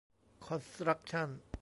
[0.45, 1.29] คอนสตรัคชั่น